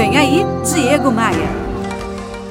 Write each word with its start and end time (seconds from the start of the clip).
Vem 0.00 0.16
aí, 0.16 0.40
Diego 0.64 1.10
Maia. 1.10 1.46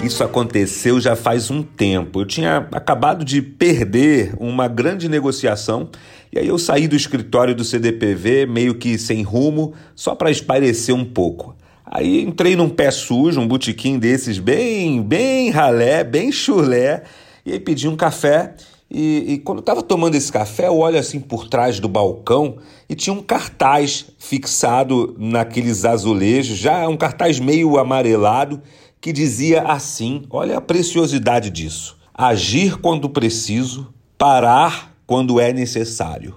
Isso 0.03 0.23
aconteceu 0.23 1.01
já 1.01 1.15
faz 1.15 1.49
um 1.49 1.63
tempo. 1.63 2.21
Eu 2.21 2.25
tinha 2.27 2.67
acabado 2.71 3.25
de 3.25 3.41
perder 3.41 4.35
uma 4.39 4.67
grande 4.67 5.09
negociação 5.09 5.89
e 6.31 6.37
aí 6.37 6.47
eu 6.47 6.59
saí 6.59 6.87
do 6.87 6.95
escritório 6.95 7.55
do 7.55 7.63
CDPV 7.63 8.45
meio 8.45 8.75
que 8.75 8.99
sem 8.99 9.23
rumo, 9.23 9.73
só 9.95 10.13
para 10.13 10.29
espairecer 10.29 10.93
um 10.93 11.03
pouco. 11.03 11.55
Aí 11.83 12.21
entrei 12.21 12.55
num 12.55 12.69
pé 12.69 12.91
sujo, 12.91 13.41
um 13.41 13.47
botequim 13.47 13.97
desses 13.97 14.37
bem, 14.37 15.01
bem 15.01 15.49
ralé, 15.49 16.03
bem 16.03 16.31
chulé, 16.31 17.01
e 17.43 17.53
aí 17.53 17.59
pedi 17.59 17.87
um 17.87 17.95
café 17.95 18.53
e, 18.91 19.33
e 19.33 19.37
quando 19.37 19.59
eu 19.59 19.61
estava 19.61 19.83
tomando 19.83 20.15
esse 20.15 20.31
café, 20.31 20.67
eu 20.67 20.79
olho 20.79 20.97
assim 20.97 21.19
por 21.19 21.47
trás 21.47 21.79
do 21.79 21.87
balcão 21.87 22.57
e 22.89 22.95
tinha 22.95 23.13
um 23.13 23.21
cartaz 23.21 24.07
fixado 24.17 25.15
naqueles 25.19 25.85
azulejos, 25.85 26.57
já 26.57 26.87
um 26.87 26.97
cartaz 26.97 27.39
meio 27.39 27.77
amarelado, 27.77 28.61
que 28.99 29.13
dizia 29.13 29.61
assim: 29.61 30.23
olha 30.29 30.57
a 30.57 30.61
preciosidade 30.61 31.51
disso. 31.51 31.97
Agir 32.13 32.77
quando 32.77 33.09
preciso, 33.09 33.93
parar 34.17 34.95
quando 35.05 35.39
é 35.39 35.53
necessário. 35.53 36.35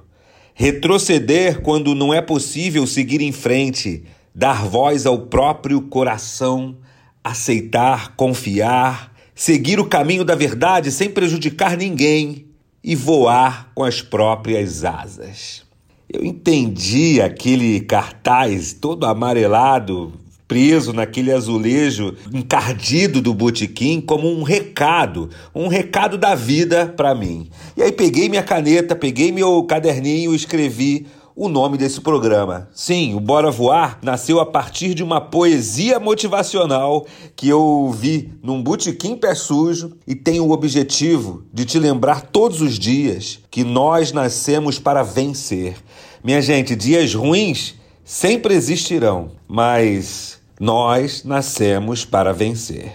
Retroceder 0.55 1.62
quando 1.62 1.95
não 1.95 2.12
é 2.12 2.21
possível 2.21 2.87
seguir 2.87 3.23
em 3.23 3.32
frente, 3.32 4.05
dar 4.34 4.65
voz 4.66 5.07
ao 5.07 5.19
próprio 5.27 5.80
coração, 5.80 6.77
aceitar, 7.24 8.15
confiar, 8.15 9.12
seguir 9.42 9.80
o 9.80 9.84
caminho 9.84 10.24
da 10.24 10.37
verdade 10.37 10.92
sem 10.92 11.10
prejudicar 11.10 11.77
ninguém 11.77 12.46
e 12.82 12.95
voar 12.95 13.73
com 13.74 13.82
as 13.82 14.01
próprias 14.01 14.84
asas. 14.84 15.65
Eu 16.09 16.24
entendi 16.24 17.20
aquele 17.20 17.80
cartaz 17.80 18.73
todo 18.73 19.05
amarelado, 19.05 20.12
preso 20.46 20.92
naquele 20.92 21.32
azulejo 21.32 22.15
encardido 22.32 23.20
do 23.20 23.34
botequim 23.34 24.01
como 24.01 24.30
um 24.30 24.45
recado, 24.45 25.29
um 25.52 25.66
recado 25.66 26.16
da 26.16 26.37
vida 26.37 26.95
para 26.96 27.13
mim. 27.13 27.51
E 27.76 27.82
aí 27.82 27.90
peguei 27.90 28.29
minha 28.29 28.45
caneta, 28.45 28.95
peguei 28.95 29.32
meu 29.32 29.60
caderninho 29.65 30.32
e 30.32 30.37
escrevi 30.37 31.09
o 31.35 31.49
nome 31.49 31.79
desse 31.79 32.01
programa. 32.01 32.69
Sim, 32.75 33.15
o 33.15 33.21
Bora 33.21 33.51
Voar 33.51 33.99
nasceu 34.02 34.41
a 34.41 34.47
partir 34.47 34.95
de 34.95 35.02
uma 35.02 35.21
poesia 35.21 35.99
motivacional 35.99 37.07
que 37.35 37.49
eu 37.49 37.91
vi 37.91 38.33
num 38.43 38.63
botequim 38.63 39.16
pé 39.16 39.35
sujo 39.35 39.97
e 40.07 40.15
tem 40.15 40.41
o 40.41 40.51
objetivo 40.51 41.45
de 41.53 41.65
te 41.65 41.79
lembrar 41.79 42.23
todos 42.23 42.60
os 42.60 42.79
dias 42.79 43.41
que 43.51 43.65
nós 43.65 44.13
nascemos 44.13 44.79
para 44.79 45.03
vencer. 45.03 45.77
Minha 46.23 46.41
gente, 46.41 46.77
dias 46.77 47.15
ruins 47.15 47.75
sempre 48.05 48.55
existirão, 48.55 49.33
mas 49.49 50.41
nós 50.60 51.25
nascemos 51.25 52.05
para 52.05 52.33
vencer. 52.33 52.93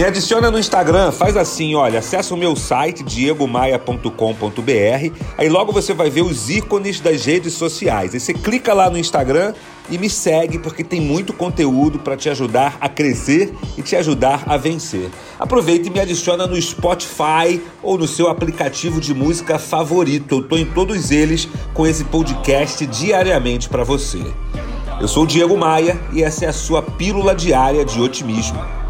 Me 0.00 0.06
adiciona 0.06 0.50
no 0.50 0.58
Instagram, 0.58 1.12
faz 1.12 1.36
assim, 1.36 1.74
olha, 1.74 1.98
acessa 1.98 2.32
o 2.32 2.36
meu 2.38 2.56
site 2.56 3.02
diegomaia.com.br, 3.02 4.10
aí 5.36 5.48
logo 5.50 5.72
você 5.72 5.92
vai 5.92 6.08
ver 6.08 6.22
os 6.22 6.48
ícones 6.48 7.00
das 7.00 7.26
redes 7.26 7.52
sociais. 7.52 8.14
Aí 8.14 8.18
você 8.18 8.32
clica 8.32 8.72
lá 8.72 8.88
no 8.88 8.96
Instagram 8.96 9.52
e 9.90 9.98
me 9.98 10.08
segue 10.08 10.58
porque 10.58 10.82
tem 10.82 11.02
muito 11.02 11.34
conteúdo 11.34 11.98
para 11.98 12.16
te 12.16 12.30
ajudar 12.30 12.78
a 12.80 12.88
crescer 12.88 13.52
e 13.76 13.82
te 13.82 13.94
ajudar 13.94 14.44
a 14.46 14.56
vencer. 14.56 15.10
Aproveita 15.38 15.88
e 15.88 15.90
me 15.90 16.00
adiciona 16.00 16.46
no 16.46 16.58
Spotify 16.58 17.60
ou 17.82 17.98
no 17.98 18.08
seu 18.08 18.30
aplicativo 18.30 19.02
de 19.02 19.12
música 19.12 19.58
favorito. 19.58 20.36
Eu 20.36 20.42
tô 20.44 20.56
em 20.56 20.64
todos 20.64 21.10
eles 21.10 21.46
com 21.74 21.86
esse 21.86 22.04
podcast 22.04 22.86
diariamente 22.86 23.68
para 23.68 23.84
você. 23.84 24.24
Eu 24.98 25.06
sou 25.06 25.24
o 25.24 25.26
Diego 25.26 25.58
Maia 25.58 26.00
e 26.10 26.22
essa 26.22 26.46
é 26.46 26.48
a 26.48 26.54
sua 26.54 26.80
pílula 26.80 27.34
diária 27.34 27.84
de 27.84 28.00
otimismo. 28.00 28.80